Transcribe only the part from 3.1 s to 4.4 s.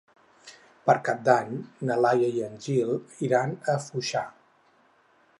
iran a Foixà.